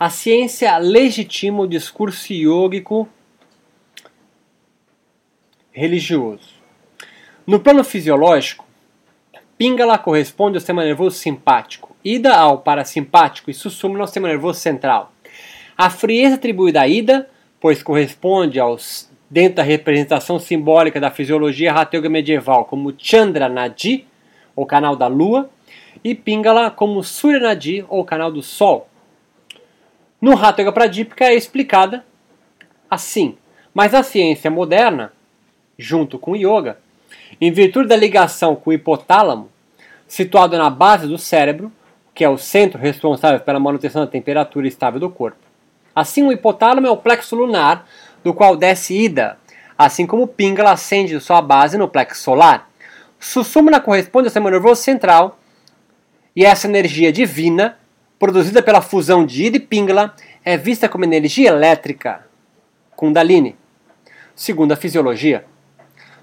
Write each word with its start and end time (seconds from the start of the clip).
a 0.00 0.08
ciência 0.08 0.78
legitima 0.78 1.60
o 1.60 1.66
discurso 1.66 2.32
yógico 2.32 3.06
religioso. 5.70 6.54
No 7.46 7.60
plano 7.60 7.84
fisiológico, 7.84 8.64
Pingala 9.58 9.98
corresponde 9.98 10.56
ao 10.56 10.60
sistema 10.60 10.82
nervoso 10.82 11.18
simpático, 11.18 11.94
Ida 12.02 12.34
ao 12.34 12.60
parasimpático 12.60 13.50
e 13.50 13.54
Sussumna 13.54 14.00
ao 14.00 14.06
sistema 14.06 14.28
nervoso 14.28 14.58
central. 14.58 15.12
A 15.76 15.90
frieza 15.90 16.36
atribuída 16.36 16.80
a 16.80 16.88
Ida, 16.88 17.28
pois 17.60 17.82
corresponde 17.82 18.58
aos 18.58 19.10
dentro 19.28 19.56
da 19.56 19.62
representação 19.62 20.38
simbólica 20.38 20.98
da 20.98 21.10
fisiologia 21.10 21.74
rateuga 21.74 22.08
medieval 22.08 22.64
como 22.64 22.94
Chandra 22.96 23.50
Nadi, 23.50 24.06
ou 24.56 24.64
canal 24.64 24.96
da 24.96 25.08
lua, 25.08 25.50
e 26.02 26.14
Pingala 26.14 26.70
como 26.70 27.04
Surya 27.04 27.40
Nadi, 27.40 27.84
ou 27.86 28.02
canal 28.02 28.32
do 28.32 28.42
sol. 28.42 28.89
No 30.20 30.34
Ratha 30.34 30.70
Pradipika 30.70 31.24
é 31.24 31.34
explicada 31.34 32.04
assim, 32.90 33.38
mas 33.72 33.94
a 33.94 34.02
ciência 34.02 34.50
moderna, 34.50 35.12
junto 35.78 36.18
com 36.18 36.32
o 36.32 36.36
yoga, 36.36 36.78
em 37.40 37.50
virtude 37.50 37.88
da 37.88 37.96
ligação 37.96 38.54
com 38.54 38.68
o 38.68 38.72
hipotálamo, 38.72 39.48
situado 40.06 40.58
na 40.58 40.68
base 40.68 41.06
do 41.06 41.16
cérebro, 41.16 41.72
que 42.12 42.22
é 42.22 42.28
o 42.28 42.36
centro 42.36 42.78
responsável 42.78 43.40
pela 43.40 43.58
manutenção 43.58 44.04
da 44.04 44.10
temperatura 44.10 44.68
estável 44.68 45.00
do 45.00 45.08
corpo. 45.08 45.38
Assim, 45.94 46.22
o 46.22 46.32
hipotálamo 46.32 46.86
é 46.86 46.90
o 46.90 46.96
plexo 46.96 47.34
lunar, 47.34 47.86
do 48.22 48.34
qual 48.34 48.56
desce 48.56 48.94
Ida, 48.94 49.38
assim 49.78 50.06
como 50.06 50.26
Pingala 50.26 50.72
ascende 50.72 51.14
de 51.14 51.20
sua 51.20 51.40
base 51.40 51.78
no 51.78 51.88
plexo 51.88 52.22
solar. 52.22 52.68
Sushumna 53.18 53.80
corresponde 53.80 54.26
ao 54.26 54.30
sistema 54.30 54.50
nervoso 54.50 54.82
central, 54.82 55.38
e 56.36 56.44
essa 56.44 56.66
energia 56.66 57.10
divina 57.10 57.78
produzida 58.20 58.62
pela 58.62 58.82
fusão 58.82 59.24
de 59.24 59.46
Ida 59.46 59.56
e 59.56 59.60
Pingala, 59.60 60.14
é 60.44 60.54
vista 60.58 60.90
como 60.90 61.04
energia 61.04 61.48
elétrica, 61.48 62.26
Kundalini, 62.94 63.56
segundo 64.36 64.72
a 64.72 64.76
fisiologia. 64.76 65.46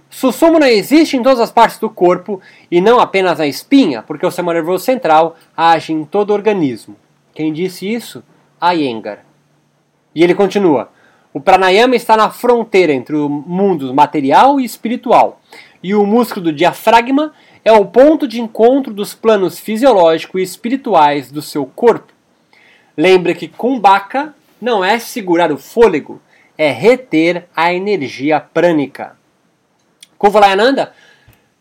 Sussumna 0.07 0.69
existe 0.69 1.17
em 1.17 1.23
todas 1.23 1.39
as 1.39 1.51
partes 1.51 1.79
do 1.79 1.89
corpo 1.89 2.39
e 2.69 2.79
não 2.79 2.99
apenas 2.99 3.39
na 3.39 3.47
espinha, 3.47 4.03
porque 4.03 4.25
o 4.25 4.29
sistema 4.29 4.53
nervoso 4.53 4.85
central 4.85 5.35
age 5.55 5.91
em 5.91 6.05
todo 6.05 6.29
o 6.29 6.33
organismo. 6.33 6.95
Quem 7.33 7.51
disse 7.51 7.91
isso? 7.91 8.23
Iyengar. 8.61 9.25
E 10.13 10.23
ele 10.23 10.35
continua: 10.35 10.91
o 11.33 11.41
pranayama 11.41 11.95
está 11.95 12.15
na 12.15 12.29
fronteira 12.29 12.93
entre 12.93 13.15
o 13.15 13.27
mundo 13.27 13.91
material 13.93 14.59
e 14.59 14.65
espiritual, 14.65 15.41
e 15.81 15.95
o 15.95 16.05
músculo 16.05 16.45
do 16.45 16.53
diafragma 16.53 17.33
é 17.63 17.71
o 17.71 17.85
ponto 17.85 18.27
de 18.27 18.39
encontro 18.41 18.93
dos 18.93 19.13
planos 19.13 19.59
fisiológicos 19.59 20.41
e 20.41 20.43
espirituais 20.43 21.31
do 21.31 21.41
seu 21.41 21.65
corpo. 21.65 22.13
Lembre 22.95 23.35
que 23.35 23.47
Kumbhaka 23.47 24.33
não 24.61 24.83
é 24.83 24.99
segurar 24.99 25.51
o 25.51 25.57
fôlego, 25.57 26.21
é 26.57 26.71
reter 26.71 27.45
a 27.55 27.73
energia 27.73 28.39
prânica. 28.39 29.15
Kuvalayananda, 30.17 30.93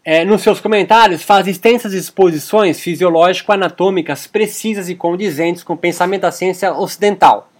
é, 0.02 0.24
nos 0.24 0.40
seus 0.40 0.60
comentários, 0.60 1.22
faz 1.22 1.46
extensas 1.46 1.92
exposições 1.92 2.80
fisiológico-anatômicas 2.80 4.26
precisas 4.26 4.88
e 4.88 4.94
condizentes 4.94 5.62
com 5.62 5.74
o 5.74 5.78
pensamento 5.78 6.22
da 6.22 6.32
ciência 6.32 6.72
ocidental. 6.72 7.50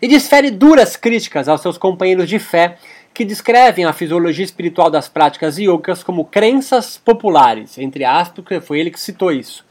E 0.00 0.08
desfere 0.08 0.50
duras 0.50 0.96
críticas 0.96 1.48
aos 1.48 1.60
seus 1.60 1.78
companheiros 1.78 2.28
de 2.28 2.38
fé 2.38 2.76
que 3.14 3.24
descrevem 3.24 3.84
a 3.84 3.92
fisiologia 3.92 4.44
espiritual 4.44 4.90
das 4.90 5.08
práticas 5.08 5.58
yogas 5.58 6.02
como 6.02 6.24
crenças 6.24 6.96
populares, 6.96 7.78
entre 7.78 8.04
aspas, 8.04 8.44
porque 8.44 8.60
foi 8.60 8.80
ele 8.80 8.90
que 8.90 9.00
citou 9.00 9.30
isso, 9.30 9.64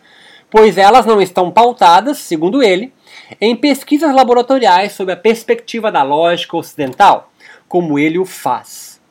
pois 0.50 0.78
elas 0.78 1.06
não 1.06 1.22
estão 1.22 1.50
pautadas, 1.50 2.19
segundo 2.19 2.62
ele, 2.62 2.94
em 3.39 3.56
pesquisas 3.56 4.14
laboratoriais 4.14 4.92
sob 4.92 5.12
a 5.12 5.17
perspectiva 5.17 5.92
da 5.92 6.03
lógica 6.03 6.58
ocidental, 6.58 7.31
como 7.67 7.97
ele 7.97 8.19
o 8.19 8.25
faz. 8.25 9.02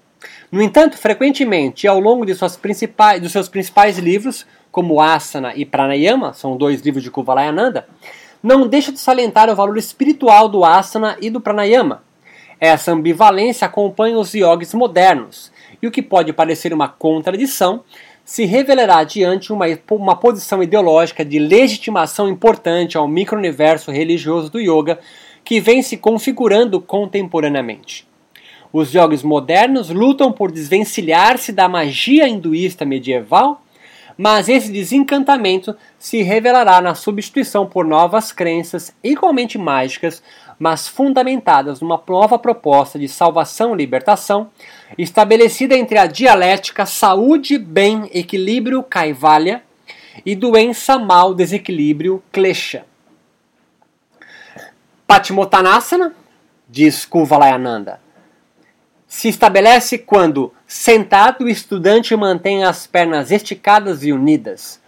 No 0.53 0.61
entanto, 0.61 0.99
frequentemente, 0.99 1.87
ao 1.87 2.01
longo 2.01 2.27
de 2.27 2.35
principais, 2.61 3.21
dos 3.21 3.33
seus 3.33 3.49
principais 3.49 3.99
livros, 3.99 4.47
como 4.71 5.01
Asana 5.01 5.53
e 5.55 5.65
Pranayama, 5.65 6.33
são 6.33 6.57
dois 6.57 6.81
livros 6.81 7.03
de 7.03 7.11
Kuvalayananda, 7.11 7.89
não 8.43 8.67
deixa 8.67 8.91
de 8.93 8.99
salientar 8.99 9.51
o 9.51 9.55
valor 9.55 9.77
espiritual 9.77 10.49
do 10.49 10.65
Asana 10.65 11.17
e 11.21 11.31
do 11.31 11.41
Pranayama, 11.41 12.03
essa 12.61 12.93
ambivalência 12.93 13.67
acompanha 13.67 14.19
os 14.19 14.35
yogis 14.35 14.75
modernos, 14.75 15.51
e 15.81 15.87
o 15.87 15.91
que 15.91 16.03
pode 16.03 16.31
parecer 16.33 16.75
uma 16.75 16.89
contradição 16.89 17.83
se 18.23 18.45
revelará 18.45 19.03
diante 19.03 19.53
uma, 19.53 19.65
uma 19.91 20.15
posição 20.15 20.63
ideológica 20.63 21.25
de 21.25 21.39
legitimação 21.39 22.29
importante 22.29 22.99
ao 22.99 23.09
micro-universo 23.09 23.91
religioso 23.91 24.51
do 24.51 24.61
yoga 24.61 25.01
que 25.43 25.59
vem 25.59 25.83
se 25.83 25.97
configurando 25.97 26.81
contemporaneamente. 26.81 28.07
Os 28.73 28.93
yogis 28.93 29.23
modernos 29.23 29.91
lutam 29.91 30.31
por 30.31 30.53
desvencilhar-se 30.53 31.51
da 31.51 31.69
magia 31.69 32.29
hinduísta 32.29 32.85
medieval, 32.85 33.63
mas 34.17 34.49
esse 34.49 34.71
desencantamento 34.71 35.75
se 35.99 36.23
revelará 36.23 36.81
na 36.81 36.95
substituição 36.95 37.67
por 37.67 37.85
novas 37.85 38.31
crenças 38.31 38.95
igualmente 39.03 39.57
mágicas 39.57 40.23
mas 40.61 40.87
fundamentadas 40.87 41.81
numa 41.81 42.01
nova 42.07 42.39
proposta 42.39 42.99
de 42.99 43.09
salvação 43.09 43.73
e 43.73 43.79
libertação, 43.79 44.51
estabelecida 44.99 45.75
entre 45.75 45.97
a 45.97 46.05
dialética 46.05 46.85
saúde, 46.85 47.57
bem, 47.57 48.11
equilíbrio, 48.13 48.83
kaivalya 48.83 49.63
e 50.25 50.37
doença, 50.37 50.99
mal, 50.99 51.33
desequilíbrio, 51.33 52.23
klesha. 52.31 52.85
Patimotanasana, 55.07 56.15
diz 56.69 57.07
Kuvalayananda, 57.07 57.99
se 59.09 59.29
estabelece 59.29 59.97
quando, 59.97 60.53
sentado, 60.67 61.45
o 61.45 61.49
estudante 61.49 62.15
mantém 62.15 62.65
as 62.65 62.87
pernas 62.87 63.31
esticadas 63.31 64.05
e 64.05 64.13
unidas. 64.13 64.79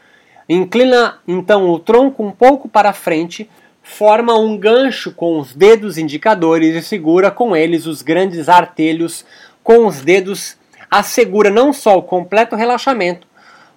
Inclina 0.46 1.18
então 1.26 1.70
o 1.70 1.78
tronco 1.78 2.22
um 2.22 2.30
pouco 2.30 2.68
para 2.68 2.92
frente, 2.92 3.48
forma 3.82 4.38
um 4.38 4.56
gancho 4.56 5.12
com 5.12 5.38
os 5.38 5.54
dedos 5.54 5.98
indicadores 5.98 6.74
e 6.74 6.82
segura 6.82 7.30
com 7.30 7.54
eles 7.54 7.86
os 7.86 8.00
grandes 8.00 8.48
artelhos 8.48 9.24
com 9.62 9.86
os 9.86 10.00
dedos, 10.00 10.56
assegura 10.90 11.50
não 11.50 11.72
só 11.72 11.96
o 11.98 12.02
completo 12.02 12.56
relaxamento, 12.56 13.26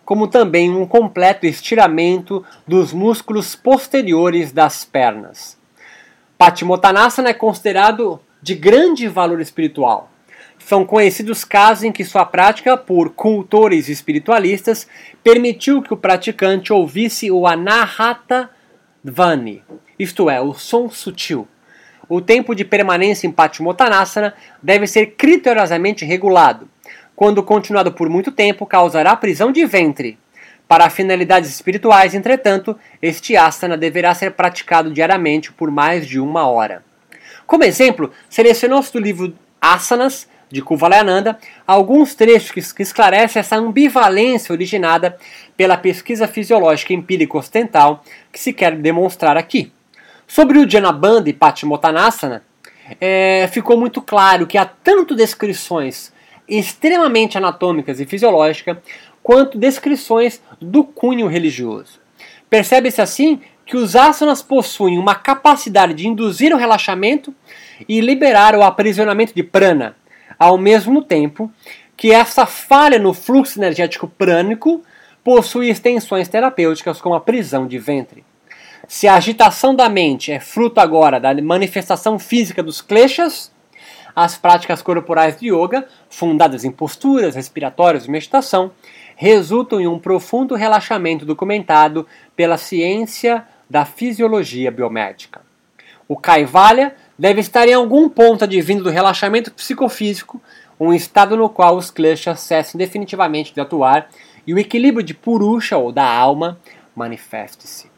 como 0.04 0.28
também 0.28 0.70
um 0.70 0.86
completo 0.86 1.46
estiramento 1.46 2.44
dos 2.68 2.94
músculos 2.94 3.56
posteriores 3.56 4.52
das 4.52 4.86
pernas. 4.86 5.58
Patimotanasana 6.38 7.30
é 7.30 7.34
considerado 7.34 8.20
de 8.42 8.54
grande 8.54 9.08
valor 9.08 9.42
espiritual. 9.42 10.12
São 10.60 10.86
conhecidos 10.86 11.44
casos 11.44 11.84
em 11.84 11.92
que 11.92 12.04
sua 12.04 12.26
prática 12.26 12.78
por 12.78 13.12
cultores 13.12 13.90
espiritualistas 13.90 14.88
permitiu 15.24 15.82
que 15.82 15.94
o 15.94 15.98
praticante 15.98 16.74
ouvisse 16.74 17.30
o 17.32 17.46
Anahata 17.46 18.50
Dvani, 19.04 19.64
isto 19.98 20.30
é, 20.30 20.42
o 20.42 20.54
som 20.54 20.90
sutil. 20.90 21.48
O 22.08 22.22
tempo 22.22 22.54
de 22.54 22.64
permanência 22.64 23.26
em 23.26 23.32
Patimotanasana 23.32 24.34
deve 24.62 24.86
ser 24.86 25.16
criteriosamente 25.18 26.06
regulado. 26.06 26.70
Quando 27.16 27.42
continuado 27.42 27.92
por 27.92 28.10
muito 28.10 28.32
tempo, 28.32 28.66
causará 28.66 29.16
prisão 29.16 29.52
de 29.52 29.66
ventre. 29.66 30.18
Para 30.68 30.90
finalidades 30.90 31.50
espirituais, 31.50 32.14
entretanto, 32.14 32.78
este 33.02 33.38
asana 33.38 33.78
deverá 33.78 34.14
ser 34.14 34.32
praticado 34.32 34.92
diariamente 34.92 35.52
por 35.52 35.72
mais 35.72 36.06
de 36.08 36.20
uma 36.20 36.48
hora. 36.48 36.84
Como 37.46 37.64
exemplo, 37.64 38.12
selecionou-se 38.30 38.92
do 38.92 39.00
livro 39.00 39.34
Asanas, 39.62 40.28
de 40.52 40.62
Kuvalayananda, 40.62 41.38
alguns 41.66 42.16
trechos 42.16 42.72
que 42.72 42.82
esclarecem 42.82 43.40
essa 43.40 43.56
ambivalência 43.56 44.54
originada 44.54 45.18
pela 45.58 45.78
pesquisa 45.78 46.28
fisiológica 46.28 46.94
empírica 46.94 47.38
ocidental 47.38 48.04
que 48.32 48.40
se 48.40 48.54
quer 48.54 48.76
demonstrar 48.76 49.38
aqui. 49.38 49.72
Sobre 50.28 50.60
o 50.60 50.70
Janabandha 50.70 51.30
e 51.30 51.34
Patimotanasana, 51.34 52.44
é, 53.00 53.48
ficou 53.52 53.78
muito 53.78 54.02
claro 54.02 54.46
que 54.46 54.58
há 54.58 54.66
tanto 54.66 55.16
descrições 55.16 56.14
extremamente 56.48 57.38
anatômicas 57.38 58.00
e 58.00 58.06
fisiológicas, 58.06 58.78
quanto 59.24 59.58
descrições 59.58 60.42
do 60.62 60.84
cunho 60.84 61.28
religioso. 61.28 62.00
Percebe-se 62.50 63.02
assim 63.02 63.42
que 63.66 63.76
os 63.76 63.96
asanas 63.96 64.44
possuem 64.44 65.00
uma 65.00 65.16
capacidade 65.16 65.96
de 65.96 66.08
induzir 66.08 66.54
o 66.54 66.58
relaxamento 66.58 67.34
e 67.90 68.00
liberar 68.00 68.56
o 68.56 68.62
aprisionamento 68.62 69.34
de 69.34 69.42
prana, 69.42 69.96
ao 70.38 70.58
mesmo 70.58 71.02
tempo 71.02 71.52
que 71.98 72.12
essa 72.12 72.46
falha 72.46 73.00
no 73.00 73.14
fluxo 73.14 73.60
energético 73.60 74.08
prânico 74.08 74.84
possui 75.24 75.70
extensões 75.70 76.28
terapêuticas 76.28 77.02
como 77.02 77.16
a 77.16 77.22
prisão 77.22 77.66
de 77.66 77.80
ventre. 77.80 78.24
Se 78.88 79.08
a 79.08 79.16
agitação 79.16 79.76
da 79.76 79.90
mente 79.90 80.32
é 80.32 80.40
fruto 80.40 80.80
agora 80.80 81.20
da 81.20 81.34
manifestação 81.42 82.20
física 82.20 82.62
dos 82.62 82.82
kleshas, 82.82 83.52
as 84.16 84.38
práticas 84.38 84.82
corporais 84.82 85.38
de 85.38 85.54
yoga, 85.54 85.88
fundadas 86.10 86.64
em 86.64 86.72
posturas 86.72 87.36
respiratórias 87.36 88.06
e 88.06 88.12
meditação, 88.12 88.72
resultam 89.16 89.82
em 89.82 89.88
um 89.88 90.00
profundo 90.00 90.56
relaxamento 90.56 91.26
documentado 91.26 92.08
pela 92.36 92.58
ciência 92.58 93.46
da 93.70 93.84
fisiologia 93.84 94.72
biomédica. 94.72 95.42
O 96.08 96.16
Kaivalya 96.16 96.96
deve 97.18 97.42
estar 97.42 97.68
em 97.68 97.74
algum 97.74 98.08
ponto 98.08 98.44
advindo 98.44 98.84
do 98.84 98.90
relaxamento 98.90 99.52
psicofísico, 99.52 100.42
um 100.80 100.94
estado 100.94 101.36
no 101.36 101.50
qual 101.50 101.76
os 101.76 101.90
kleshas 101.90 102.42
cessem 102.42 102.78
definitivamente 102.78 103.54
de 103.54 103.60
atuar 103.60 104.10
e 104.46 104.54
o 104.54 104.60
equilíbrio 104.60 105.04
de 105.04 105.14
Purusha 105.14 105.78
ou 105.78 105.92
da 105.92 106.06
alma 106.06 106.60
manifeste-se. 106.96 107.95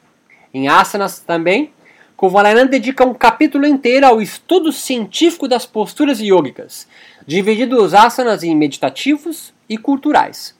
Em 0.53 0.67
asanas 0.67 1.19
também, 1.19 1.71
Kovalananda 2.15 2.71
dedica 2.71 3.05
um 3.05 3.13
capítulo 3.13 3.65
inteiro 3.67 4.07
ao 4.07 4.21
estudo 4.21 4.71
científico 4.71 5.47
das 5.47 5.65
posturas 5.65 6.19
yogicas, 6.19 6.87
dividindo 7.27 7.83
os 7.83 7.93
asanas 7.93 8.43
em 8.43 8.55
meditativos 8.55 9.53
e 9.69 9.77
culturais. 9.77 10.57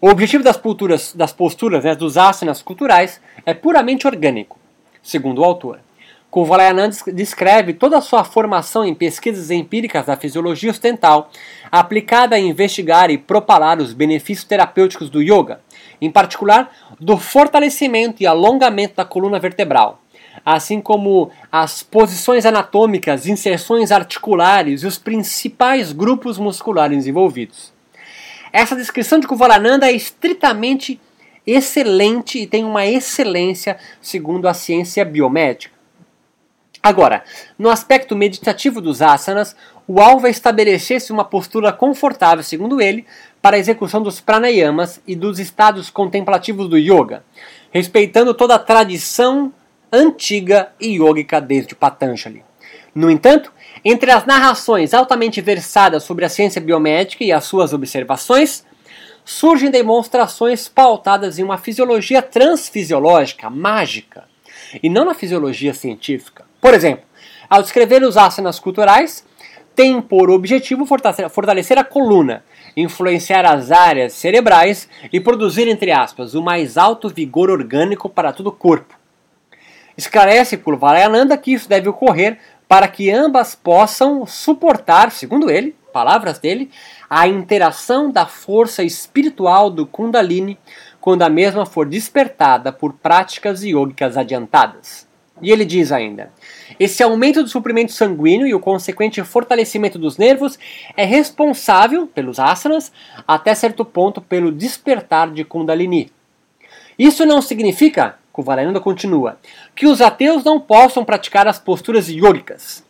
O 0.00 0.08
objetivo 0.08 0.44
das, 0.44 0.56
posturas, 0.56 1.12
das 1.12 1.32
posturas 1.32 1.84
né, 1.84 1.94
dos 1.94 2.16
asanas 2.16 2.62
culturais 2.62 3.20
é 3.44 3.52
puramente 3.54 4.06
orgânico, 4.06 4.58
segundo 5.02 5.40
o 5.40 5.44
autor. 5.44 5.80
Kuvalayananda 6.32 6.96
descreve 7.12 7.74
toda 7.74 7.98
a 7.98 8.00
sua 8.00 8.24
formação 8.24 8.86
em 8.86 8.94
pesquisas 8.94 9.50
empíricas 9.50 10.06
da 10.06 10.16
fisiologia 10.16 10.70
ocidental, 10.70 11.30
aplicada 11.70 12.34
a 12.34 12.38
investigar 12.38 13.10
e 13.10 13.18
propalar 13.18 13.78
os 13.78 13.92
benefícios 13.92 14.46
terapêuticos 14.46 15.10
do 15.10 15.20
yoga, 15.20 15.60
em 16.00 16.10
particular 16.10 16.74
do 16.98 17.18
fortalecimento 17.18 18.22
e 18.22 18.26
alongamento 18.26 18.94
da 18.96 19.04
coluna 19.04 19.38
vertebral, 19.38 20.00
assim 20.42 20.80
como 20.80 21.30
as 21.52 21.82
posições 21.82 22.46
anatômicas, 22.46 23.26
inserções 23.26 23.92
articulares 23.92 24.84
e 24.84 24.86
os 24.86 24.96
principais 24.96 25.92
grupos 25.92 26.38
musculares 26.38 27.06
envolvidos. 27.06 27.74
Essa 28.50 28.74
descrição 28.74 29.20
de 29.20 29.26
Kuvalananda 29.26 29.86
é 29.86 29.92
estritamente 29.92 30.98
excelente 31.46 32.38
e 32.38 32.46
tem 32.46 32.64
uma 32.64 32.86
excelência 32.86 33.76
segundo 34.00 34.48
a 34.48 34.54
ciência 34.54 35.04
biomédica. 35.04 35.71
Agora, 36.82 37.22
no 37.56 37.70
aspecto 37.70 38.16
meditativo 38.16 38.80
dos 38.80 39.00
asanas, 39.00 39.54
o 39.86 40.00
alvo 40.00 40.26
é 40.26 40.30
estabelecer-se 40.30 41.12
uma 41.12 41.24
postura 41.24 41.72
confortável, 41.72 42.42
segundo 42.42 42.80
ele, 42.80 43.06
para 43.40 43.54
a 43.54 43.58
execução 43.58 44.02
dos 44.02 44.20
pranayamas 44.20 45.00
e 45.06 45.14
dos 45.14 45.38
estados 45.38 45.90
contemplativos 45.90 46.68
do 46.68 46.76
yoga, 46.76 47.24
respeitando 47.70 48.34
toda 48.34 48.56
a 48.56 48.58
tradição 48.58 49.52
antiga 49.92 50.72
e 50.80 50.98
desde 51.46 51.76
Patanjali. 51.76 52.44
No 52.92 53.10
entanto, 53.10 53.52
entre 53.84 54.10
as 54.10 54.26
narrações 54.26 54.92
altamente 54.92 55.40
versadas 55.40 56.02
sobre 56.02 56.24
a 56.24 56.28
ciência 56.28 56.60
biomédica 56.60 57.22
e 57.22 57.30
as 57.30 57.44
suas 57.44 57.72
observações, 57.72 58.64
surgem 59.24 59.70
demonstrações 59.70 60.68
pautadas 60.68 61.38
em 61.38 61.44
uma 61.44 61.58
fisiologia 61.58 62.20
transfisiológica, 62.20 63.48
mágica, 63.48 64.24
e 64.82 64.88
não 64.88 65.04
na 65.04 65.14
fisiologia 65.14 65.72
científica. 65.72 66.44
Por 66.62 66.74
exemplo, 66.74 67.04
ao 67.50 67.60
descrever 67.60 68.04
os 68.04 68.16
asanas 68.16 68.60
culturais, 68.60 69.26
tem 69.74 70.00
por 70.00 70.30
objetivo 70.30 70.86
fortalecer 70.86 71.76
a 71.76 71.82
coluna, 71.82 72.44
influenciar 72.76 73.44
as 73.44 73.72
áreas 73.72 74.12
cerebrais 74.12 74.88
e 75.12 75.18
produzir, 75.18 75.66
entre 75.66 75.90
aspas, 75.90 76.36
o 76.36 76.40
mais 76.40 76.78
alto 76.78 77.08
vigor 77.08 77.50
orgânico 77.50 78.08
para 78.08 78.32
todo 78.32 78.46
o 78.46 78.52
corpo. 78.52 78.94
Esclarece 79.96 80.56
por 80.56 80.76
Valayananda 80.76 81.36
que 81.36 81.52
isso 81.52 81.68
deve 81.68 81.88
ocorrer 81.88 82.38
para 82.68 82.86
que 82.86 83.10
ambas 83.10 83.56
possam 83.56 84.24
suportar, 84.24 85.10
segundo 85.10 85.50
ele, 85.50 85.74
palavras 85.92 86.38
dele, 86.38 86.70
a 87.10 87.26
interação 87.26 88.08
da 88.08 88.24
força 88.24 88.84
espiritual 88.84 89.68
do 89.68 89.84
Kundalini 89.84 90.56
quando 91.00 91.22
a 91.22 91.28
mesma 91.28 91.66
for 91.66 91.86
despertada 91.86 92.70
por 92.70 92.92
práticas 92.92 93.64
yogicas 93.64 94.16
adiantadas. 94.16 95.10
E 95.42 95.50
ele 95.50 95.64
diz 95.64 95.90
ainda: 95.90 96.32
esse 96.78 97.02
aumento 97.02 97.42
do 97.42 97.48
suprimento 97.48 97.92
sanguíneo 97.92 98.46
e 98.46 98.54
o 98.54 98.60
consequente 98.60 99.22
fortalecimento 99.24 99.98
dos 99.98 100.16
nervos 100.16 100.58
é 100.96 101.04
responsável, 101.04 102.06
pelos 102.06 102.38
asanas, 102.38 102.92
até 103.26 103.54
certo 103.54 103.84
ponto 103.84 104.20
pelo 104.20 104.52
despertar 104.52 105.30
de 105.30 105.44
Kundalini. 105.44 106.12
Isso 106.98 107.26
não 107.26 107.42
significa, 107.42 108.16
Kuvalananda 108.32 108.80
continua, 108.80 109.38
que 109.74 109.86
os 109.86 110.00
ateus 110.00 110.44
não 110.44 110.60
possam 110.60 111.04
praticar 111.04 111.48
as 111.48 111.58
posturas 111.58 112.08
yogicas. 112.08 112.84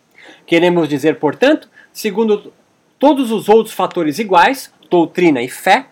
Queremos 0.45 0.89
dizer, 0.89 1.19
portanto, 1.19 1.71
segundo 1.93 2.53
todos 2.99 3.33
os 3.33 3.49
outros 3.49 3.75
fatores 3.75 4.19
iguais, 4.19 4.73
doutrina 4.91 5.41
e 5.41 5.49
fé, 5.49 5.87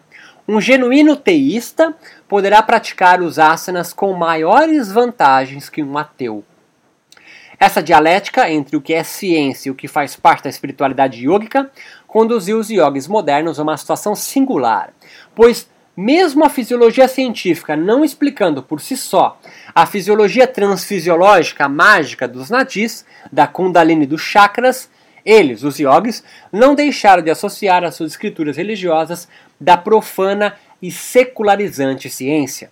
um 0.46 0.60
genuíno 0.60 1.16
teísta 1.16 1.96
poderá 2.28 2.60
praticar 2.62 3.22
os 3.22 3.38
asanas 3.38 3.92
com 3.92 4.12
maiores 4.12 4.90
vantagens 4.90 5.68
que 5.68 5.82
um 5.82 5.96
ateu. 5.96 6.44
Essa 7.60 7.82
dialética 7.82 8.50
entre 8.50 8.74
o 8.74 8.80
que 8.80 8.94
é 8.94 9.04
ciência 9.04 9.68
e 9.68 9.70
o 9.70 9.74
que 9.74 9.86
faz 9.86 10.16
parte 10.16 10.44
da 10.44 10.48
espiritualidade 10.48 11.22
yógica 11.22 11.70
conduziu 12.06 12.58
os 12.58 12.70
yogis 12.70 13.06
modernos 13.06 13.60
a 13.60 13.62
uma 13.62 13.76
situação 13.76 14.14
singular, 14.14 14.94
pois 15.34 15.68
mesmo 15.94 16.42
a 16.42 16.48
fisiologia 16.48 17.06
científica 17.06 17.76
não 17.76 18.02
explicando 18.02 18.62
por 18.62 18.80
si 18.80 18.96
só 18.96 19.38
a 19.74 19.84
fisiologia 19.84 20.46
transfisiológica 20.46 21.68
mágica 21.68 22.26
dos 22.26 22.48
nadis, 22.48 23.04
da 23.30 23.46
kundalini 23.46 24.06
dos 24.06 24.22
chakras, 24.22 24.88
eles, 25.22 25.62
os 25.62 25.78
yogis, 25.78 26.24
não 26.50 26.74
deixaram 26.74 27.22
de 27.22 27.30
associar 27.30 27.84
as 27.84 27.94
suas 27.94 28.12
escrituras 28.12 28.56
religiosas 28.56 29.28
da 29.60 29.76
profana 29.76 30.56
e 30.80 30.90
secularizante 30.90 32.08
ciência. 32.08 32.70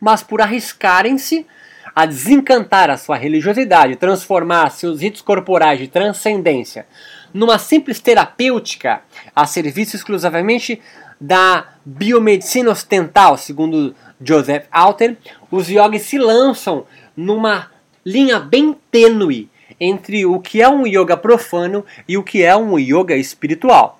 Mas 0.00 0.22
por 0.22 0.40
arriscarem-se 0.40 1.46
a 1.94 2.06
desencantar 2.06 2.90
a 2.90 2.96
sua 2.96 3.16
religiosidade, 3.16 3.96
transformar 3.96 4.70
seus 4.70 5.00
ritos 5.00 5.20
corporais 5.20 5.78
de 5.78 5.88
transcendência 5.88 6.86
numa 7.32 7.58
simples 7.58 8.00
terapêutica 8.00 9.02
a 9.34 9.46
serviço 9.46 9.96
exclusivamente 9.96 10.80
da 11.20 11.68
biomedicina 11.84 12.70
ocidental, 12.70 13.36
segundo 13.36 13.94
Joseph 14.22 14.64
Alter, 14.70 15.16
os 15.50 15.68
yogis 15.68 16.02
se 16.02 16.18
lançam 16.18 16.86
numa 17.16 17.70
linha 18.04 18.40
bem 18.40 18.76
tênue 18.90 19.48
entre 19.78 20.26
o 20.26 20.40
que 20.40 20.60
é 20.60 20.68
um 20.68 20.86
yoga 20.86 21.16
profano 21.16 21.84
e 22.08 22.16
o 22.16 22.22
que 22.22 22.42
é 22.42 22.56
um 22.56 22.78
yoga 22.78 23.16
espiritual. 23.16 23.99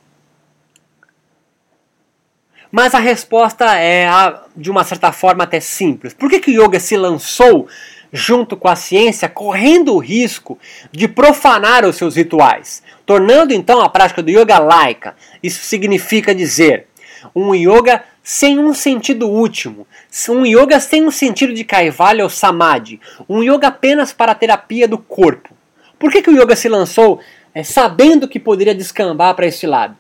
Mas 2.71 2.95
a 2.95 3.01
resposta 3.01 3.77
é, 3.77 4.09
de 4.57 4.71
uma 4.71 4.85
certa 4.85 5.11
forma, 5.11 5.45
até 5.45 5.59
simples. 5.59 6.15
Por 6.15 6.31
que, 6.31 6.39
que 6.39 6.51
o 6.51 6.65
yoga 6.65 6.79
se 6.79 6.97
lançou 6.97 7.67
junto 8.13 8.57
com 8.57 8.69
a 8.69 8.77
ciência, 8.77 9.29
correndo 9.29 9.95
o 9.95 9.99
risco 9.99 10.59
de 10.93 11.09
profanar 11.09 11.85
os 11.85 11.97
seus 11.97 12.17
rituais, 12.17 12.83
tornando 13.05 13.53
então 13.53 13.81
a 13.81 13.89
prática 13.89 14.23
do 14.23 14.31
yoga 14.31 14.59
laica? 14.59 15.17
Isso 15.43 15.65
significa 15.65 16.35
dizer 16.35 16.87
um 17.35 17.55
yoga 17.55 18.05
sem 18.23 18.59
um 18.59 18.73
sentido 18.73 19.29
último, 19.29 19.87
um 20.29 20.47
yoga 20.47 20.79
sem 20.79 21.05
um 21.05 21.11
sentido 21.11 21.53
de 21.53 21.65
kaivalya 21.65 22.23
ou 22.23 22.31
samadhi, 22.31 23.01
um 23.29 23.43
yoga 23.43 23.69
apenas 23.69 24.13
para 24.13 24.33
a 24.33 24.35
terapia 24.35 24.87
do 24.87 24.99
corpo. 24.99 25.55
Por 25.99 26.11
que, 26.11 26.23
que 26.23 26.31
o 26.31 26.41
yoga 26.41 26.55
se 26.55 26.69
lançou 26.69 27.21
é, 27.53 27.65
sabendo 27.65 28.29
que 28.29 28.39
poderia 28.39 28.75
descambar 28.75 29.35
para 29.35 29.47
esse 29.47 29.67
lado? 29.67 29.97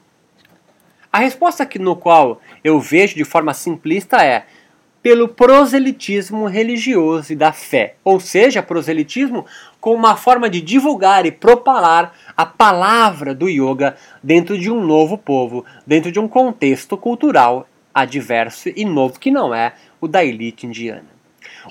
A 1.12 1.18
resposta 1.18 1.64
aqui 1.64 1.76
no 1.76 1.96
qual 1.96 2.40
eu 2.62 2.78
vejo 2.78 3.16
de 3.16 3.24
forma 3.24 3.52
simplista 3.52 4.24
é 4.24 4.44
pelo 5.02 5.26
proselitismo 5.26 6.46
religioso 6.46 7.32
e 7.32 7.36
da 7.36 7.52
fé, 7.52 7.96
ou 8.04 8.20
seja, 8.20 8.62
proselitismo 8.62 9.44
como 9.80 9.96
uma 9.96 10.16
forma 10.16 10.48
de 10.48 10.60
divulgar 10.60 11.26
e 11.26 11.32
propalar 11.32 12.14
a 12.36 12.46
palavra 12.46 13.34
do 13.34 13.48
yoga 13.48 13.96
dentro 14.22 14.56
de 14.56 14.70
um 14.70 14.84
novo 14.84 15.18
povo, 15.18 15.64
dentro 15.84 16.12
de 16.12 16.20
um 16.20 16.28
contexto 16.28 16.96
cultural 16.96 17.66
adverso 17.92 18.68
e 18.68 18.84
novo 18.84 19.18
que 19.18 19.32
não 19.32 19.52
é 19.52 19.72
o 20.00 20.06
da 20.06 20.24
elite 20.24 20.64
indiana. 20.64 21.19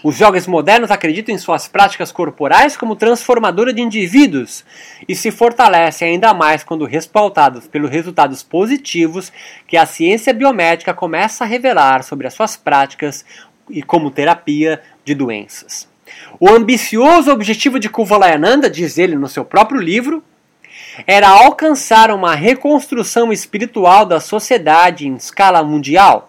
Os 0.04 0.16
jogos 0.16 0.46
modernos 0.46 0.92
acreditam 0.92 1.34
em 1.34 1.38
suas 1.38 1.68
práticas 1.68 2.12
corporais 2.12 2.78
como 2.78 2.96
transformadora 2.96 3.74
de 3.74 3.82
indivíduos 3.82 4.64
e 5.08 5.16
se 5.16 5.32
fortalecem 5.32 6.10
ainda 6.10 6.34
mais 6.34 6.64
quando 6.64 6.86
respaldados 6.86 7.68
pelos 7.68 7.90
resultados 7.90 8.44
positivos 8.44 9.32
que 9.68 9.76
a 9.76 9.86
ciência 9.86 10.34
biomédica 10.34 10.94
começa 10.94 11.44
a 11.44 11.48
revelar 11.48 12.04
sobre 12.04 12.28
as 12.28 12.34
suas 12.34 12.56
práticas 12.56 13.26
e 13.70 13.82
como 13.82 14.12
terapia 14.12 14.82
de 15.04 15.16
doenças. 15.16 15.88
O 16.40 16.50
ambicioso 16.50 17.32
objetivo 17.32 17.80
de 17.80 17.90
Kuvalayananda, 17.90 18.70
diz 18.70 18.98
ele 18.98 19.16
no 19.16 19.28
seu 19.28 19.44
próprio 19.44 19.82
livro, 19.82 20.24
era 21.06 21.30
alcançar 21.30 22.12
uma 22.12 22.36
reconstrução 22.36 23.32
espiritual 23.32 24.06
da 24.06 24.20
sociedade 24.20 25.08
em 25.08 25.16
escala 25.16 25.64
mundial 25.64 26.29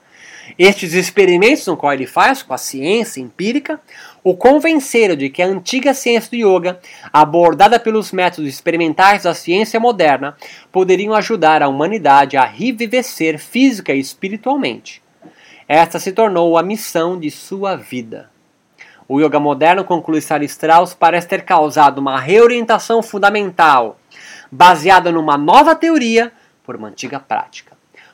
estes 0.59 0.95
experimentos, 0.95 1.67
no 1.67 1.77
qual 1.77 1.93
ele 1.93 2.07
faz 2.07 2.43
com 2.43 2.55
a 2.55 2.59
ciência 2.59 3.21
empírica, 3.21 3.81
o 4.23 4.37
convenceram 4.37 5.17
de 5.17 5.31
que 5.31 5.43
a 5.43 5.47
antiga 5.47 5.95
ciência 5.95 6.31
do 6.31 6.37
yoga, 6.37 6.81
abordada 7.13 7.81
pelos 7.81 8.13
métodos 8.13 8.49
experimentais 8.49 9.23
da 9.23 9.35
ciência 9.35 9.81
moderna, 9.81 10.37
poderiam 10.71 11.15
ajudar 11.15 11.63
a 11.63 11.69
humanidade 11.69 12.37
a 12.37 12.45
revivecer 12.45 13.39
física 13.39 13.95
e 13.95 14.01
espiritualmente. 14.01 15.03
Esta 15.67 15.99
se 15.99 16.13
tornou 16.13 16.59
a 16.59 16.63
missão 16.63 17.19
de 17.19 17.31
sua 17.31 17.77
vida. 17.77 18.29
O 19.09 19.21
yoga 19.21 19.41
moderno, 19.41 19.85
conclui 19.85 20.21
Sara 20.21 20.45
Strauss, 20.45 20.95
parece 20.95 21.27
ter 21.27 21.43
causado 21.43 21.99
uma 21.99 22.21
reorientação 22.21 23.03
fundamental, 23.03 23.99
baseada 24.53 25.11
numa 25.11 25.37
nova 25.37 25.75
teoria 25.75 26.33
por 26.63 26.77
uma 26.77 26.89
antiga 26.89 27.19
prática, 27.19 27.70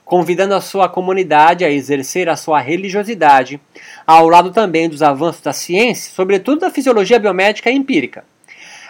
convidando 0.07 0.55
a 0.55 0.61
sua 0.61 0.89
comunidade 0.89 1.65
a 1.65 1.71
exercer 1.71 2.29
a 2.29 2.37
sua 2.37 2.61
religiosidade, 2.61 3.61
ao 4.07 4.29
lado 4.29 4.53
também 4.53 4.89
dos 4.89 5.03
avanços 5.03 5.43
da 5.43 5.53
ciência, 5.53 6.13
sobretudo 6.15 6.61
da 6.61 6.71
fisiologia 6.71 7.19
biomédica 7.19 7.69
e 7.69 7.75
empírica. 7.75 8.25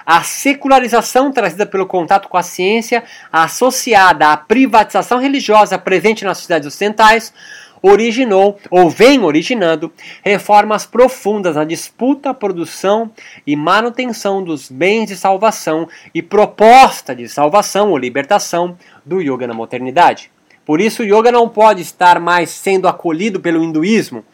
A 0.05 0.23
secularização 0.23 1.33
trazida 1.33 1.65
pelo 1.65 1.87
contato 1.87 2.29
com 2.29 2.37
a 2.37 2.43
ciência, 2.43 3.03
associada 3.33 4.31
à 4.31 4.37
privatização 4.37 5.19
religiosa 5.19 5.79
presente 5.79 6.23
nas 6.23 6.37
sociedades 6.37 6.69
ocidentais, 6.69 7.33
originou 7.81 8.59
ou 8.71 8.91
vem 8.91 9.25
originando 9.25 9.91
reformas 10.23 10.85
profundas 10.85 11.57
na 11.57 11.65
disputa, 11.65 12.35
produção 12.35 13.11
e 13.47 13.57
manutenção 13.57 14.45
dos 14.45 14.71
bens 14.71 15.07
de 15.07 15.17
salvação 15.17 15.89
e 16.15 16.23
proposta 16.23 17.15
de 17.17 17.27
salvação 17.27 17.91
ou 17.91 17.99
libertação 17.99 18.77
do 19.05 19.21
yoga 19.21 19.47
na 19.47 19.55
modernidade. 19.55 20.36
Por 20.67 20.81
isso, 20.81 21.03
o 21.03 21.07
yoga 21.07 21.31
não 21.31 21.49
pode 21.49 21.81
estar 21.81 22.19
mais 22.19 22.51
sendo 22.51 22.89
acolhido 22.89 23.39
pelo 23.39 23.63
hinduísmo 23.63 24.25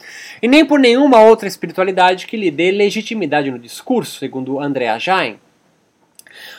e 0.41 0.49
nem 0.49 0.65
por 0.65 0.81
nenhuma 0.81 1.21
outra 1.21 1.47
espiritualidade 1.47 2.27
que 2.27 2.39
lhe 2.39 2.51
dê 2.51 2.71
legitimidade 2.71 3.51
no 3.51 3.59
discurso, 3.59 4.19
segundo 4.19 4.59
Andrea 4.59 4.99
Jain. 4.99 5.39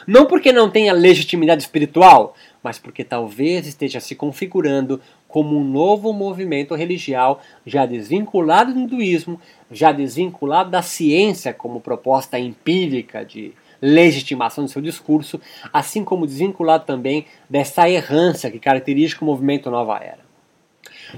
Não 0.05 0.27
porque 0.27 0.53
não 0.53 0.69
tenha 0.69 0.93
legitimidade 0.93 1.63
espiritual, 1.63 2.35
mas 2.61 2.77
porque 2.77 3.03
talvez 3.03 3.65
esteja 3.65 3.99
se 3.99 4.13
configurando 4.13 5.01
como 5.27 5.57
um 5.57 5.63
novo 5.63 6.13
movimento 6.13 6.75
religioso 6.75 7.39
já 7.65 7.87
desvinculado 7.87 8.71
do 8.71 8.79
hinduísmo, 8.79 9.41
já 9.71 9.91
desvinculado 9.91 10.69
da 10.69 10.83
ciência 10.83 11.51
como 11.51 11.81
proposta 11.81 12.37
empírica 12.37 13.25
de 13.25 13.53
legitimação 13.83 14.63
do 14.63 14.69
seu 14.71 14.81
discurso, 14.81 15.41
assim 15.73 16.05
como 16.05 16.25
desvinculado 16.25 16.85
também 16.85 17.25
dessa 17.49 17.89
errância 17.89 18.49
que 18.49 18.57
caracteriza 18.57 19.17
o 19.19 19.25
movimento 19.25 19.69
Nova 19.69 19.97
Era. 19.97 20.23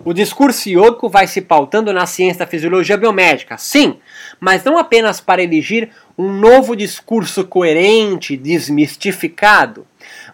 O 0.04 0.14
discurso 0.14 0.68
yogico 0.68 1.08
vai 1.08 1.28
se 1.28 1.42
pautando 1.42 1.94
na 1.94 2.06
ciência 2.06 2.40
da 2.40 2.48
fisiologia 2.48 2.98
biomédica, 2.98 3.58
sim, 3.58 3.98
mas 4.40 4.64
não 4.64 4.78
apenas 4.78 5.22
para 5.22 5.44
elegir 5.44 5.90
um 6.18 6.32
novo 6.32 6.76
discurso 6.76 7.46
coerente, 7.46 8.36
desmistificado, 8.36 9.86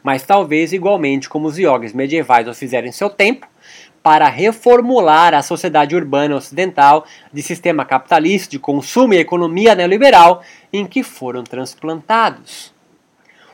mas 0.02 0.24
talvez 0.24 0.72
igualmente 0.74 1.30
como 1.30 1.48
os 1.48 1.58
yogis 1.58 1.94
medievais 1.94 2.48
o 2.48 2.54
fizeram 2.54 2.88
em 2.88 2.92
seu 2.92 3.10
tempo, 3.10 3.46
para 4.04 4.28
reformular 4.28 5.34
a 5.34 5.44
sociedade 5.44 5.96
urbana 5.96 6.36
ocidental 6.36 7.06
de 7.32 7.42
sistema 7.42 7.86
capitalista 7.86 8.50
de 8.52 8.60
consumo 8.60 9.14
e 9.14 9.20
economia 9.20 9.76
neoliberal 9.76 10.42
em 10.74 10.86
que 10.86 11.04
foram 11.04 11.44
transplantados. 11.44 12.74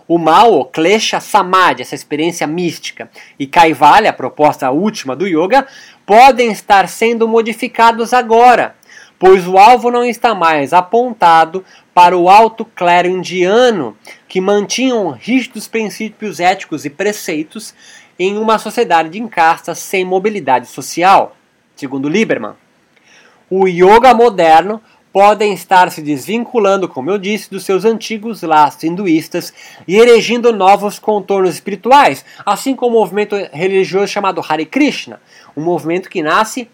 O 0.08 0.18
Mao, 0.18 0.64
Klesha 0.64 1.20
Samadhi, 1.20 1.82
essa 1.82 1.94
experiência 1.94 2.48
mística, 2.48 3.10
e 3.38 3.46
Kaivalya, 3.46 4.12
a 4.12 4.14
proposta 4.14 4.72
última 4.72 5.18
do 5.18 5.28
yoga, 5.28 5.68
podem 6.06 6.50
estar 6.50 6.88
sendo 6.88 7.28
modificados 7.28 8.14
agora, 8.14 8.74
pois 9.20 9.46
o 9.46 9.58
alvo 9.58 9.92
não 9.92 10.06
está 10.06 10.34
mais 10.34 10.72
apontado 10.72 11.66
para 11.94 12.18
o 12.18 12.30
alto 12.30 12.64
clero 12.64 13.10
indiano, 13.10 13.98
que 14.30 14.40
mantinham 14.40 15.10
rígidos 15.10 15.68
princípios 15.68 16.40
éticos 16.40 16.86
e 16.86 16.90
preceitos 16.90 17.76
em 18.20 18.38
uma 18.38 18.58
sociedade 18.58 19.10
de 19.10 19.28
castas 19.28 19.80
sem 19.80 20.04
mobilidade 20.04 20.68
social, 20.68 21.36
segundo 21.76 22.10
Lieberman. 22.10 22.54
O 23.50 23.68
yoga 23.68 24.14
moderno 24.14 24.82
podem 25.14 25.54
estar 25.54 25.90
se 25.90 26.02
desvinculando, 26.02 26.88
como 26.88 27.10
eu 27.10 27.18
disse, 27.18 27.50
dos 27.50 27.66
seus 27.66 27.86
antigos 27.86 28.44
laços 28.44 28.84
hinduístas 28.84 29.54
e 29.88 29.96
erigindo 29.96 30.54
novos 30.54 31.00
contornos 31.00 31.56
espirituais, 31.56 32.24
assim 32.46 32.76
como 32.76 32.98
o 32.98 33.00
movimento 33.00 33.36
religioso 33.52 34.08
chamado 34.08 34.44
Hare 34.48 34.66
Krishna, 34.66 35.20
um 35.56 35.64
movimento 35.64 36.10
que 36.10 36.22
nasce 36.22 36.70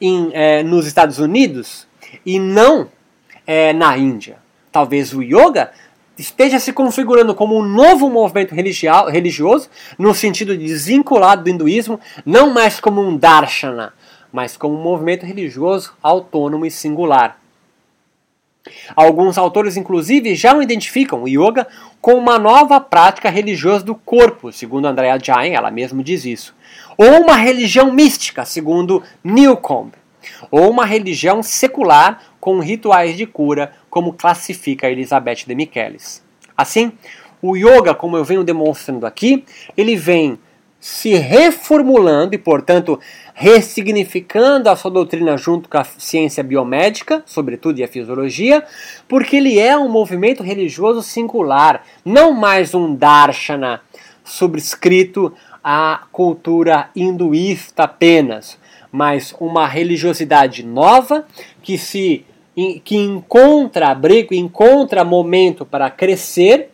em, 0.00 0.30
é, 0.34 0.62
nos 0.62 0.86
Estados 0.86 1.18
Unidos 1.18 1.86
e 2.24 2.38
não 2.38 2.88
é, 3.46 3.72
na 3.72 3.96
Índia. 3.96 4.38
Talvez 4.70 5.14
o 5.14 5.22
yoga 5.22 5.72
esteja 6.18 6.58
se 6.58 6.72
configurando 6.72 7.34
como 7.34 7.58
um 7.58 7.62
novo 7.62 8.08
movimento 8.08 8.54
religioso, 8.54 9.68
no 9.98 10.14
sentido 10.14 10.56
de 10.56 10.66
desvinculado 10.66 11.44
do 11.44 11.50
hinduísmo, 11.50 12.00
não 12.24 12.52
mais 12.52 12.80
como 12.80 13.00
um 13.00 13.16
darshana, 13.16 13.92
mas 14.32 14.56
como 14.56 14.74
um 14.74 14.82
movimento 14.82 15.26
religioso 15.26 15.92
autônomo 16.02 16.64
e 16.66 16.70
singular. 16.70 17.38
Alguns 18.96 19.38
autores, 19.38 19.76
inclusive, 19.76 20.34
já 20.34 20.54
o 20.54 20.62
identificam 20.62 21.22
o 21.22 21.28
yoga 21.28 21.66
como 22.00 22.18
uma 22.18 22.38
nova 22.38 22.80
prática 22.80 23.30
religiosa 23.30 23.84
do 23.84 23.94
corpo, 23.94 24.52
segundo 24.52 24.86
Andrea 24.86 25.18
Jain, 25.22 25.52
ela 25.52 25.70
mesma 25.70 26.02
diz 26.02 26.24
isso, 26.24 26.54
ou 26.96 27.22
uma 27.22 27.36
religião 27.36 27.92
mística, 27.92 28.44
segundo 28.44 29.02
Newcomb, 29.22 29.92
ou 30.50 30.70
uma 30.70 30.84
religião 30.84 31.42
secular 31.42 32.22
com 32.40 32.58
rituais 32.58 33.16
de 33.16 33.26
cura, 33.26 33.72
como 33.96 34.12
classifica 34.12 34.90
Elizabeth 34.90 35.46
de 35.46 35.54
Michelis. 35.54 36.22
Assim, 36.54 36.92
o 37.40 37.56
yoga, 37.56 37.94
como 37.94 38.14
eu 38.14 38.24
venho 38.26 38.44
demonstrando 38.44 39.06
aqui, 39.06 39.42
ele 39.74 39.96
vem 39.96 40.38
se 40.78 41.14
reformulando 41.14 42.34
e, 42.34 42.38
portanto, 42.38 43.00
ressignificando 43.32 44.68
a 44.68 44.76
sua 44.76 44.90
doutrina 44.90 45.38
junto 45.38 45.66
com 45.66 45.78
a 45.78 45.84
ciência 45.84 46.44
biomédica, 46.44 47.22
sobretudo 47.24 47.78
e 47.78 47.84
a 47.84 47.88
fisiologia, 47.88 48.62
porque 49.08 49.36
ele 49.36 49.58
é 49.58 49.78
um 49.78 49.88
movimento 49.88 50.42
religioso 50.42 51.00
singular, 51.00 51.82
não 52.04 52.34
mais 52.34 52.74
um 52.74 52.94
darshana 52.94 53.80
subscrito 54.22 55.32
à 55.64 56.02
cultura 56.12 56.90
hinduísta 56.94 57.84
apenas, 57.84 58.58
mas 58.92 59.34
uma 59.40 59.66
religiosidade 59.66 60.62
nova 60.62 61.26
que 61.62 61.78
se 61.78 62.26
que 62.82 62.96
encontra 62.96 63.88
abrigo, 63.88 64.32
encontra 64.32 65.04
momento 65.04 65.66
para 65.66 65.90
crescer 65.90 66.70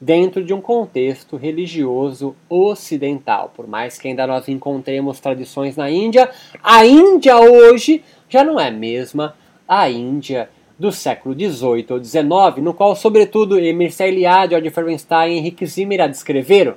dentro 0.00 0.44
de 0.44 0.54
um 0.54 0.60
contexto 0.60 1.36
religioso 1.36 2.36
ocidental. 2.48 3.52
Por 3.54 3.66
mais 3.66 3.98
que 3.98 4.06
ainda 4.06 4.26
nós 4.26 4.48
encontremos 4.48 5.18
tradições 5.18 5.76
na 5.76 5.90
Índia, 5.90 6.30
a 6.62 6.86
Índia 6.86 7.36
hoje 7.36 8.02
já 8.28 8.44
não 8.44 8.60
é 8.60 8.68
a 8.68 8.72
mesma 8.72 9.34
a 9.66 9.90
Índia 9.90 10.48
do 10.78 10.90
século 10.90 11.34
XVIII 11.34 11.86
ou 11.90 12.02
XIX, 12.02 12.62
no 12.62 12.72
qual, 12.72 12.96
sobretudo, 12.96 13.58
Emir 13.58 13.92
Eliade, 14.00 14.52
George 14.52 14.70
Feinstein 14.70 15.34
e 15.34 15.38
Henrique 15.38 15.66
Zimmer 15.66 16.00
a 16.00 16.06
descreveram. 16.06 16.74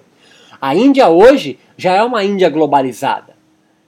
A 0.59 0.75
Índia 0.75 1.09
hoje 1.09 1.57
já 1.77 1.93
é 1.93 2.03
uma 2.03 2.23
Índia 2.23 2.49
globalizada. 2.49 3.33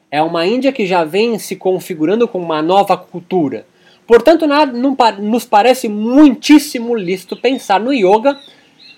É 0.09 0.23
uma 0.23 0.45
Índia 0.47 0.71
que 0.71 0.85
já 0.85 1.03
vem 1.03 1.37
se 1.37 1.55
configurando 1.55 2.27
como 2.27 2.45
uma 2.45 2.61
nova 2.61 2.95
cultura 2.95 3.65
Portanto, 4.07 4.45
nada, 4.45 4.71
nos 5.19 5.45
parece 5.45 5.89
muitíssimo 5.89 6.95
lícito 6.95 7.35
pensar 7.35 7.79
no 7.79 7.91
yoga 7.91 8.37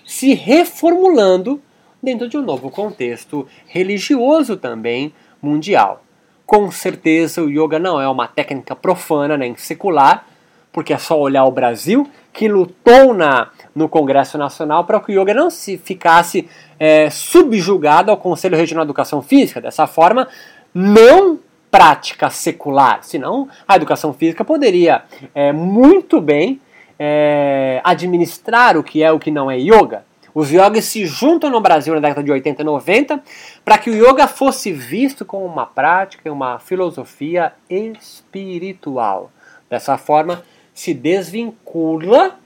se 0.04 0.34
reformulando 0.34 1.60
dentro 2.02 2.28
de 2.28 2.36
um 2.36 2.42
novo 2.42 2.70
contexto 2.70 3.46
religioso 3.66 4.56
também 4.56 5.12
mundial. 5.40 6.02
Com 6.46 6.70
certeza, 6.70 7.42
o 7.42 7.50
yoga 7.50 7.78
não 7.78 8.00
é 8.00 8.08
uma 8.08 8.26
técnica 8.26 8.74
profana 8.74 9.36
nem 9.36 9.54
secular, 9.56 10.26
porque 10.72 10.92
é 10.92 10.98
só 10.98 11.18
olhar 11.18 11.44
o 11.44 11.50
Brasil, 11.50 12.08
que 12.32 12.48
lutou 12.48 13.12
na, 13.12 13.50
no 13.74 13.88
Congresso 13.88 14.38
Nacional 14.38 14.84
para 14.84 15.00
que 15.00 15.12
o 15.12 15.20
yoga 15.20 15.34
não 15.34 15.50
se 15.50 15.76
ficasse 15.76 16.48
é, 16.78 17.10
subjugado 17.10 18.10
ao 18.10 18.16
Conselho 18.16 18.56
Regional 18.56 18.84
de 18.84 18.88
Educação 18.88 19.20
Física. 19.20 19.60
Dessa 19.60 19.86
forma, 19.86 20.28
não 20.72 21.38
prática 21.70 22.30
secular, 22.30 23.00
senão 23.02 23.48
a 23.66 23.76
educação 23.76 24.12
física 24.12 24.44
poderia 24.44 25.02
é, 25.34 25.52
muito 25.52 26.20
bem 26.20 26.60
é, 26.98 27.80
administrar 27.84 28.76
o 28.76 28.82
que 28.82 29.02
é 29.02 29.12
o 29.12 29.18
que 29.18 29.30
não 29.30 29.50
é 29.50 29.56
yoga. 29.58 30.04
Os 30.34 30.50
yogis 30.52 30.84
se 30.84 31.06
juntam 31.06 31.50
no 31.50 31.60
Brasil 31.60 31.94
na 31.94 32.00
década 32.00 32.22
de 32.22 32.30
80 32.30 32.62
e 32.62 32.64
90 32.64 33.22
para 33.64 33.78
que 33.78 33.90
o 33.90 33.94
yoga 33.94 34.28
fosse 34.28 34.72
visto 34.72 35.24
como 35.24 35.44
uma 35.44 35.66
prática 35.66 36.28
e 36.28 36.30
uma 36.30 36.58
filosofia 36.58 37.52
espiritual. 37.68 39.32
Dessa 39.68 39.98
forma, 39.98 40.42
se 40.72 40.94
desvincula 40.94 42.38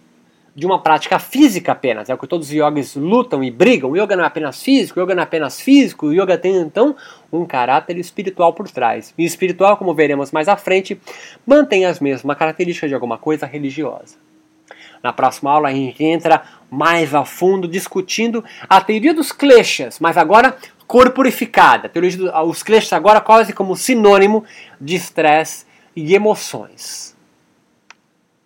de 0.55 0.67
uma 0.67 0.79
prática 0.79 1.19
física 1.19 1.73
apenas. 1.73 2.09
É 2.11 2.15
o 2.15 2.19
que 2.19 2.27
todos 2.27 2.49
os 2.49 2.53
yogis 2.53 2.95
lutam 2.95 3.43
e 3.43 3.51
brigam. 3.51 3.91
O 3.91 3.97
yoga 3.97 4.15
não 4.15 4.25
é 4.25 4.27
apenas 4.27 4.63
físico, 4.63 5.01
o 5.01 5.03
yoga 5.03 5.15
não 5.15 5.23
é 5.23 5.25
apenas 5.25 5.61
físico, 5.61 6.07
o 6.07 6.13
yoga 6.13 6.37
tem 6.37 6.57
então 6.57 6.95
um 7.33 7.47
caráter 7.47 7.97
espiritual 7.97 8.53
por 8.53 8.69
trás. 8.71 9.15
E 9.17 9.25
espiritual, 9.25 9.77
como 9.77 9.95
veremos 9.95 10.31
mais 10.31 10.49
à 10.49 10.57
frente, 10.57 11.01
mantém 11.47 11.87
as 11.87 12.01
mesmas 12.01 12.37
características 12.37 12.91
de 12.91 12.95
alguma 12.95 13.17
coisa 13.17 13.47
religiosa. 13.47 14.17
Na 15.03 15.13
próxima 15.13 15.51
aula 15.51 15.69
a 15.69 15.73
gente 15.73 16.05
entra 16.05 16.43
mais 16.71 17.15
a 17.15 17.25
fundo 17.25 17.67
discutindo 17.67 18.45
a 18.69 18.81
teoria 18.81 19.13
dos 19.13 19.33
kleshas, 19.33 19.99
mas 19.99 20.17
agora 20.17 20.57
corporificada. 20.87 21.89
Teoria 21.89 22.17
dos, 22.17 22.31
os 22.47 22.63
kleshas 22.63 22.93
agora 22.93 23.21
quase 23.21 23.53
como 23.53 23.75
sinônimo 23.75 24.45
de 24.81 24.95
estresse 24.95 25.67
e 25.97 26.15
emoções. 26.15 27.12